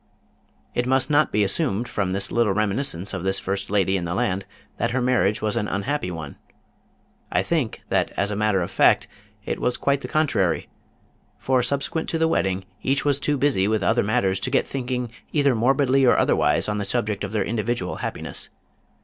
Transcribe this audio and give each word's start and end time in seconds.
It 0.73 0.87
must 0.87 1.11
not 1.11 1.31
be 1.31 1.43
assumed 1.43 1.87
from 1.87 2.11
this 2.11 2.31
little 2.31 2.53
reminiscence 2.53 3.13
of 3.13 3.21
this 3.23 3.37
first 3.39 3.69
lady 3.69 3.97
in 3.97 4.05
the 4.05 4.15
land 4.15 4.47
that 4.77 4.89
her 4.89 4.99
marriage 4.99 5.43
was 5.43 5.55
an 5.55 5.67
unhappy 5.67 6.09
one. 6.09 6.37
I 7.31 7.43
think, 7.43 7.81
that 7.89 8.09
as 8.17 8.31
a 8.31 8.35
matter 8.35 8.63
of 8.63 8.71
fact, 8.71 9.07
it 9.45 9.59
was 9.59 9.77
quite 9.77 10.01
the 10.01 10.07
contrary, 10.07 10.69
for 11.37 11.61
subsequent 11.61 12.09
to 12.09 12.17
the 12.17 12.27
wedding 12.27 12.65
each 12.81 13.05
was 13.05 13.19
too 13.19 13.37
busy 13.37 13.67
with 13.67 13.83
other 13.83 14.01
matters 14.03 14.39
to 14.39 14.49
get 14.49 14.65
thinking 14.65 15.11
either 15.33 15.53
morbidly 15.53 16.03
or 16.03 16.17
otherwise 16.17 16.67
on 16.67 16.79
the 16.79 16.83
subject 16.85 17.23
of 17.23 17.31
their 17.31 17.45
individual 17.45 17.97
happiness. 17.97 18.49